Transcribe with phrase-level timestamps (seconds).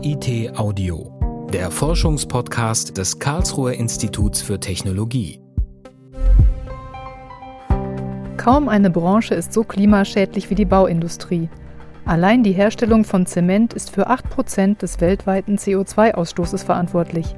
[0.00, 5.40] KIT Audio, der Forschungspodcast des Karlsruher Instituts für Technologie.
[8.36, 11.48] Kaum eine Branche ist so klimaschädlich wie die Bauindustrie.
[12.04, 17.34] Allein die Herstellung von Zement ist für 8% des weltweiten CO2-Ausstoßes verantwortlich.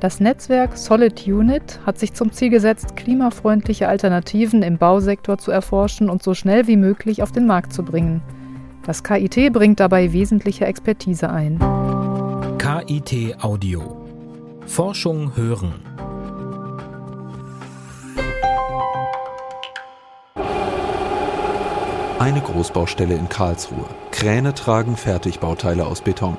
[0.00, 6.10] Das Netzwerk Solid Unit hat sich zum Ziel gesetzt, klimafreundliche Alternativen im Bausektor zu erforschen
[6.10, 8.22] und so schnell wie möglich auf den Markt zu bringen.
[8.84, 11.60] Das KIT bringt dabei wesentliche Expertise ein.
[12.72, 14.00] KIT Audio.
[14.64, 15.74] Forschung hören.
[22.18, 23.84] Eine Großbaustelle in Karlsruhe.
[24.10, 26.38] Kräne tragen Fertigbauteile aus Beton.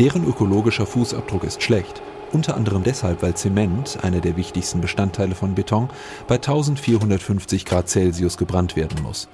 [0.00, 2.02] Deren ökologischer Fußabdruck ist schlecht.
[2.32, 5.88] Unter anderem deshalb, weil Zement, einer der wichtigsten Bestandteile von Beton,
[6.26, 9.28] bei 1450 Grad Celsius gebrannt werden muss.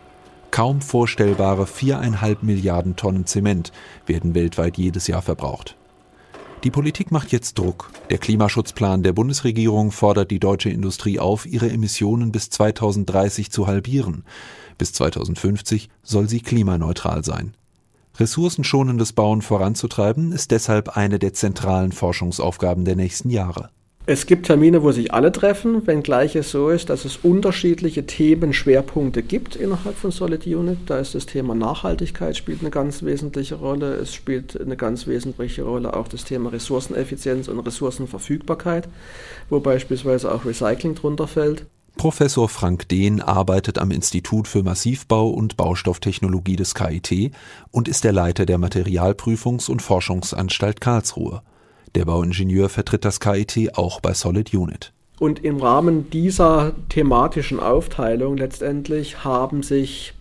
[0.50, 3.72] Kaum vorstellbare viereinhalb Milliarden Tonnen Zement
[4.04, 5.76] werden weltweit jedes Jahr verbraucht.
[6.66, 7.92] Die Politik macht jetzt Druck.
[8.10, 14.24] Der Klimaschutzplan der Bundesregierung fordert die deutsche Industrie auf, ihre Emissionen bis 2030 zu halbieren.
[14.76, 17.54] Bis 2050 soll sie klimaneutral sein.
[18.18, 23.70] Ressourcenschonendes Bauen voranzutreiben, ist deshalb eine der zentralen Forschungsaufgaben der nächsten Jahre.
[24.08, 29.24] Es gibt Termine, wo sich alle treffen, wenngleich es so ist, dass es unterschiedliche Themenschwerpunkte
[29.24, 30.78] gibt innerhalb von Solid Unit.
[30.86, 33.94] Da ist das Thema Nachhaltigkeit spielt eine ganz wesentliche Rolle.
[33.94, 38.88] Es spielt eine ganz wesentliche Rolle auch das Thema Ressourceneffizienz und Ressourcenverfügbarkeit,
[39.50, 41.66] wo beispielsweise auch Recycling drunter fällt.
[41.96, 47.32] Professor Frank Dehn arbeitet am Institut für Massivbau und Baustofftechnologie des KIT
[47.72, 51.42] und ist der Leiter der Materialprüfungs- und Forschungsanstalt Karlsruhe.
[51.96, 54.92] Der Bauingenieur vertritt das KIT auch bei Solid Unit.
[55.18, 60.12] Und im Rahmen dieser thematischen Aufteilung letztendlich haben sich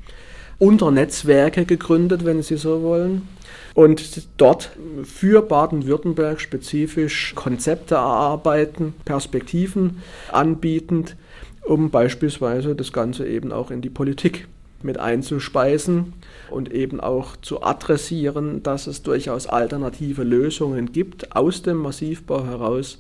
[0.58, 3.28] Unternetzwerke gegründet, wenn Sie so wollen.
[3.74, 4.72] Und dort
[5.04, 11.18] für Baden-Württemberg spezifisch Konzepte erarbeiten, Perspektiven anbietend,
[11.62, 14.48] um beispielsweise das Ganze eben auch in die Politik
[14.84, 16.14] mit einzuspeisen
[16.50, 23.00] und eben auch zu adressieren, dass es durchaus alternative Lösungen gibt aus dem Massivbau heraus,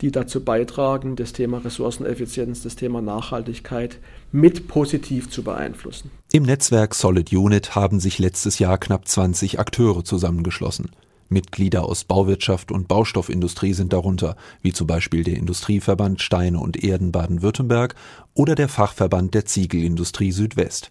[0.00, 3.98] die dazu beitragen, das Thema Ressourceneffizienz, das Thema Nachhaltigkeit
[4.32, 6.10] mit positiv zu beeinflussen.
[6.32, 10.90] Im Netzwerk Solid Unit haben sich letztes Jahr knapp 20 Akteure zusammengeschlossen.
[11.28, 17.12] Mitglieder aus Bauwirtschaft und Baustoffindustrie sind darunter, wie zum Beispiel der Industrieverband Steine und Erden
[17.12, 17.94] Baden-Württemberg
[18.34, 20.90] oder der Fachverband der Ziegelindustrie Südwest.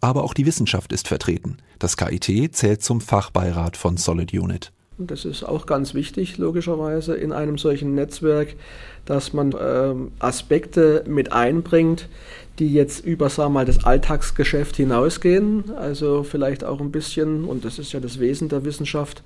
[0.00, 1.58] Aber auch die Wissenschaft ist vertreten.
[1.78, 4.72] Das KIT zählt zum Fachbeirat von Solid Unit.
[4.98, 8.54] Das ist auch ganz wichtig, logischerweise, in einem solchen Netzwerk,
[9.06, 12.08] dass man ähm, Aspekte mit einbringt,
[12.58, 15.72] die jetzt über sagen wir mal, das Alltagsgeschäft hinausgehen.
[15.74, 19.22] Also vielleicht auch ein bisschen, und das ist ja das Wesen der Wissenschaft,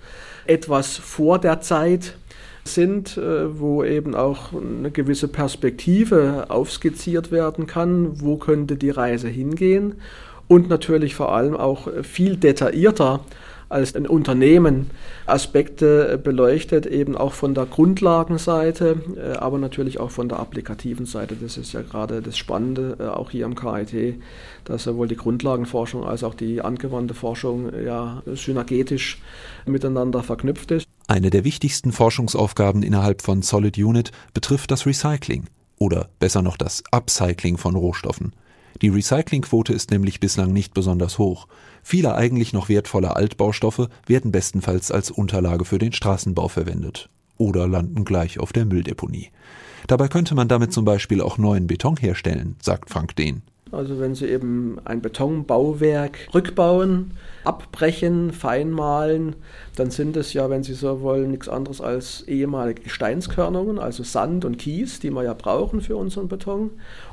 [0.47, 2.17] etwas vor der Zeit
[2.63, 9.29] sind, äh, wo eben auch eine gewisse Perspektive aufskizziert werden kann, wo könnte die Reise
[9.29, 9.97] hingehen
[10.49, 13.21] und natürlich vor allem auch viel detaillierter
[13.69, 14.91] als ein Unternehmen
[15.27, 21.35] Aspekte beleuchtet, eben auch von der Grundlagenseite, äh, aber natürlich auch von der applikativen Seite.
[21.35, 24.21] Das ist ja gerade das Spannende, äh, auch hier am KIT,
[24.65, 29.21] dass sowohl die Grundlagenforschung als auch die angewandte Forschung ja synergetisch
[29.67, 30.87] miteinander verknüpft ist.
[31.09, 35.47] Eine der wichtigsten Forschungsaufgaben innerhalb von Solid Unit betrifft das Recycling
[35.79, 38.33] oder besser noch das Upcycling von Rohstoffen.
[38.83, 41.47] Die Recyclingquote ist nämlich bislang nicht besonders hoch.
[41.83, 48.05] Viele eigentlich noch wertvolle Altbaustoffe werden bestenfalls als Unterlage für den Straßenbau verwendet oder landen
[48.05, 49.31] gleich auf der Mülldeponie.
[49.87, 53.43] Dabei könnte man damit zum Beispiel auch neuen Beton herstellen, sagt Frank Dehn.
[53.71, 57.13] Also wenn Sie eben ein Betonbauwerk rückbauen,
[57.43, 59.35] abbrechen, feinmalen,
[59.75, 64.45] dann sind es ja, wenn Sie so wollen, nichts anderes als ehemalige Gesteinskörnungen, also Sand
[64.45, 66.71] und Kies, die wir ja brauchen für unseren Beton,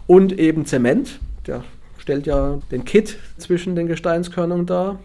[0.07, 1.63] und eben Zement, der
[1.97, 4.99] stellt ja den Kit zwischen den Gesteinskörnungen dar.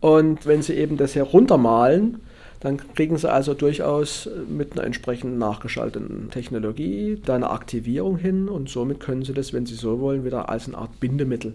[0.00, 2.20] Und wenn Sie eben das heruntermalen,
[2.60, 8.68] dann kriegen Sie also durchaus mit einer entsprechend nachgeschalteten Technologie da eine Aktivierung hin und
[8.68, 11.54] somit können Sie das, wenn Sie so wollen, wieder als eine Art Bindemittel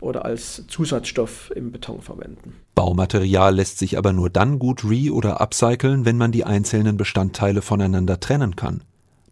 [0.00, 2.54] oder als Zusatzstoff im Beton verwenden.
[2.74, 7.62] Baumaterial lässt sich aber nur dann gut re- oder upcyclen, wenn man die einzelnen Bestandteile
[7.62, 8.82] voneinander trennen kann.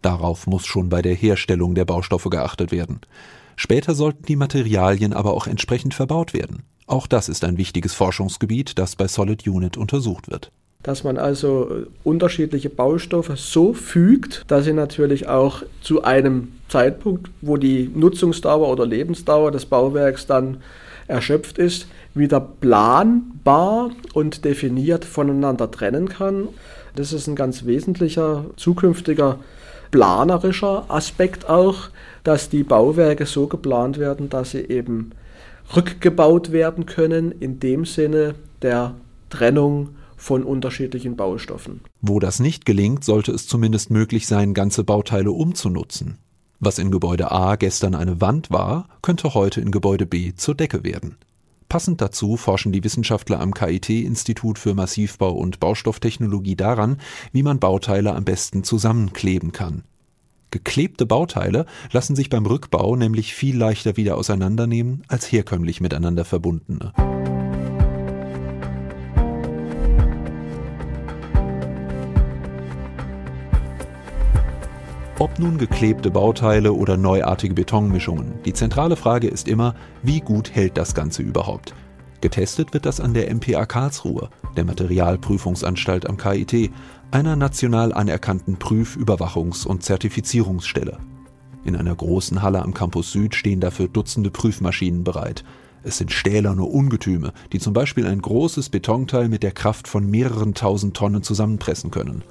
[0.00, 3.00] Darauf muss schon bei der Herstellung der Baustoffe geachtet werden.
[3.56, 6.62] Später sollten die Materialien aber auch entsprechend verbaut werden.
[6.86, 10.50] Auch das ist ein wichtiges Forschungsgebiet, das bei Solid Unit untersucht wird.
[10.82, 17.30] Dass man also äh, unterschiedliche Baustoffe so fügt, dass sie natürlich auch zu einem Zeitpunkt,
[17.42, 20.58] wo die Nutzungsdauer oder Lebensdauer des Bauwerks dann
[21.06, 26.48] erschöpft ist, wieder planbar und definiert voneinander trennen kann.
[26.96, 29.38] Das ist ein ganz wesentlicher zukünftiger
[29.90, 31.88] planerischer Aspekt auch,
[32.24, 35.12] dass die Bauwerke so geplant werden, dass sie eben
[35.74, 38.94] rückgebaut werden können, in dem Sinne der
[39.30, 41.80] Trennung von unterschiedlichen Baustoffen.
[42.02, 46.18] Wo das nicht gelingt, sollte es zumindest möglich sein, ganze Bauteile umzunutzen.
[46.58, 50.84] Was in Gebäude A gestern eine Wand war, könnte heute in Gebäude B zur Decke
[50.84, 51.16] werden.
[51.70, 56.96] Passend dazu forschen die Wissenschaftler am KIT-Institut für Massivbau und Baustofftechnologie daran,
[57.30, 59.84] wie man Bauteile am besten zusammenkleben kann.
[60.50, 66.92] Geklebte Bauteile lassen sich beim Rückbau nämlich viel leichter wieder auseinandernehmen als herkömmlich miteinander verbundene.
[75.20, 80.78] Ob nun geklebte Bauteile oder neuartige Betonmischungen, die zentrale Frage ist immer, wie gut hält
[80.78, 81.74] das Ganze überhaupt?
[82.22, 86.70] Getestet wird das an der MPA Karlsruhe, der Materialprüfungsanstalt am KIT,
[87.10, 90.96] einer national anerkannten Prüf-, Überwachungs- und Zertifizierungsstelle.
[91.66, 95.44] In einer großen Halle am Campus Süd stehen dafür Dutzende Prüfmaschinen bereit.
[95.82, 100.54] Es sind stählerne Ungetüme, die zum Beispiel ein großes Betonteil mit der Kraft von mehreren
[100.54, 102.24] tausend Tonnen zusammenpressen können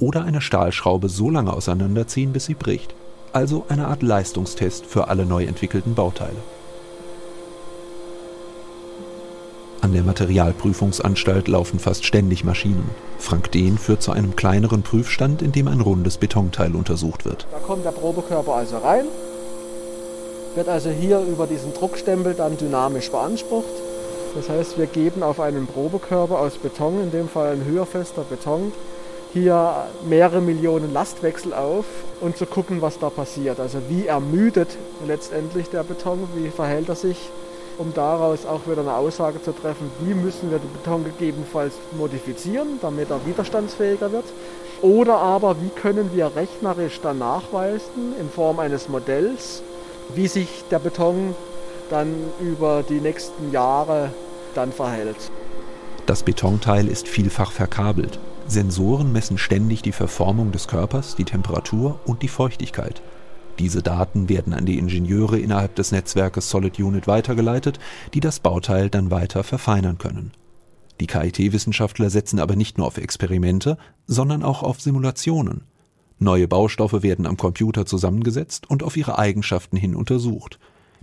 [0.00, 2.94] oder eine Stahlschraube so lange auseinanderziehen, bis sie bricht.
[3.32, 6.36] Also eine Art Leistungstest für alle neu entwickelten Bauteile.
[9.80, 12.88] An der Materialprüfungsanstalt laufen fast ständig Maschinen.
[13.18, 17.46] Frank Dehn führt zu einem kleineren Prüfstand, in dem ein rundes Betonteil untersucht wird.
[17.52, 19.04] Da kommt der Probekörper also rein,
[20.54, 23.68] wird also hier über diesen Druckstempel dann dynamisch beansprucht.
[24.34, 28.72] Das heißt, wir geben auf einen Probekörper aus Beton, in dem Fall ein höherfester Beton,
[29.34, 31.84] hier mehrere Millionen Lastwechsel auf
[32.20, 33.58] und zu gucken, was da passiert.
[33.58, 34.68] Also wie ermüdet
[35.06, 37.18] letztendlich der Beton, wie verhält er sich,
[37.76, 42.78] um daraus auch wieder eine Aussage zu treffen, wie müssen wir den Beton gegebenenfalls modifizieren,
[42.80, 44.24] damit er widerstandsfähiger wird.
[44.82, 49.64] Oder aber wie können wir rechnerisch dann nachweisen in Form eines Modells,
[50.14, 51.34] wie sich der Beton
[51.90, 54.10] dann über die nächsten Jahre
[54.54, 55.16] dann verhält.
[56.06, 58.20] Das Betonteil ist vielfach verkabelt.
[58.46, 63.02] Sensoren messen ständig die Verformung des Körpers, die Temperatur und die Feuchtigkeit.
[63.58, 67.78] Diese Daten werden an die Ingenieure innerhalb des Netzwerkes Solid Unit weitergeleitet,
[68.12, 70.32] die das Bauteil dann weiter verfeinern können.
[71.00, 75.62] Die KIT-Wissenschaftler setzen aber nicht nur auf Experimente, sondern auch auf Simulationen.
[76.18, 80.58] Neue Baustoffe werden am Computer zusammengesetzt und auf ihre Eigenschaften hin untersucht.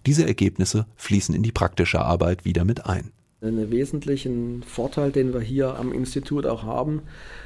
[0.06, 3.12] Diese Ergebnisse fließen in die praktische Arbeit wieder mit ein.
[3.44, 7.02] Einen wesentlichen Vorteil, den wir hier am Institut auch haben,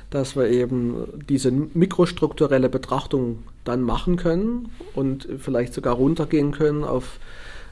[0.10, 7.18] dass wir eben diese mikrostrukturelle Betrachtung dann machen können und vielleicht sogar runtergehen können auf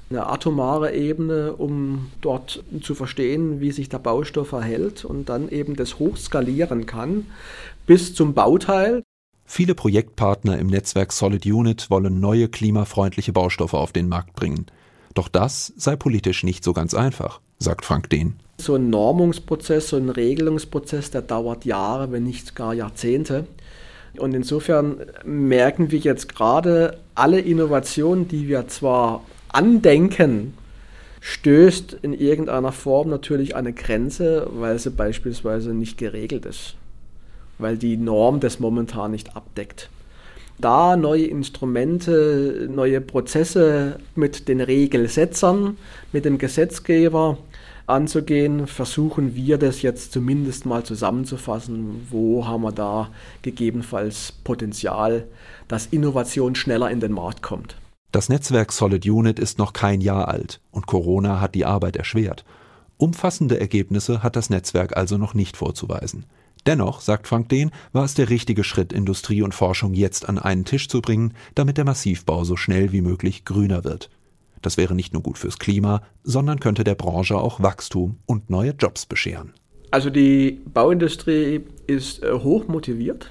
[0.09, 5.75] eine atomare Ebene, um dort zu verstehen, wie sich der Baustoff verhält und dann eben
[5.75, 7.25] das hochskalieren kann
[7.87, 9.03] bis zum Bauteil.
[9.45, 14.65] Viele Projektpartner im Netzwerk Solid Unit wollen neue klimafreundliche Baustoffe auf den Markt bringen.
[15.13, 18.35] Doch das sei politisch nicht so ganz einfach sagt Frank Dehn.
[18.57, 23.45] So ein Normungsprozess, so ein Regelungsprozess, der dauert Jahre, wenn nicht gar Jahrzehnte.
[24.17, 30.53] Und insofern merken wir jetzt gerade, alle Innovationen, die wir zwar andenken,
[31.19, 36.75] stößt in irgendeiner Form natürlich eine Grenze, weil sie beispielsweise nicht geregelt ist,
[37.57, 39.89] weil die Norm das momentan nicht abdeckt.
[40.59, 45.77] Da neue Instrumente, neue Prozesse mit den Regelsetzern,
[46.11, 47.37] mit dem Gesetzgeber
[47.87, 52.07] anzugehen, versuchen wir das jetzt zumindest mal zusammenzufassen.
[52.09, 53.09] Wo haben wir da
[53.41, 55.27] gegebenenfalls Potenzial,
[55.67, 57.75] dass Innovation schneller in den Markt kommt?
[58.11, 62.45] Das Netzwerk Solid Unit ist noch kein Jahr alt und Corona hat die Arbeit erschwert.
[62.97, 66.25] Umfassende Ergebnisse hat das Netzwerk also noch nicht vorzuweisen.
[66.65, 70.63] Dennoch, sagt Frank Dehn, war es der richtige Schritt, Industrie und Forschung jetzt an einen
[70.63, 74.09] Tisch zu bringen, damit der Massivbau so schnell wie möglich grüner wird.
[74.63, 78.71] Das wäre nicht nur gut fürs Klima, sondern könnte der Branche auch Wachstum und neue
[78.71, 79.53] Jobs bescheren.
[79.91, 83.29] Also die Bauindustrie ist äh, hoch motiviert,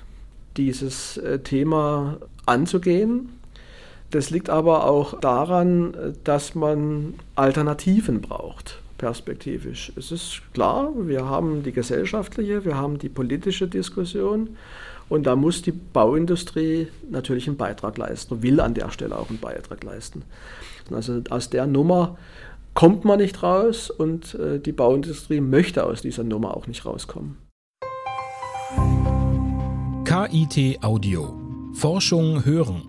[0.56, 3.30] dieses äh, Thema anzugehen.
[4.12, 9.90] Das liegt aber auch daran, dass man Alternativen braucht, perspektivisch.
[9.96, 14.50] Es ist klar, wir haben die gesellschaftliche, wir haben die politische Diskussion
[15.12, 19.40] und da muss die Bauindustrie natürlich einen Beitrag leisten, will an der Stelle auch einen
[19.40, 20.22] Beitrag leisten.
[20.90, 22.16] Also aus der Nummer
[22.72, 27.36] kommt man nicht raus und äh, die Bauindustrie möchte aus dieser Nummer auch nicht rauskommen.
[30.06, 31.38] KIT Audio
[31.74, 32.80] Forschung hören.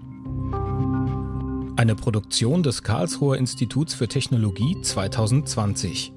[1.76, 6.14] Eine Produktion des Karlsruher Instituts für Technologie 2020.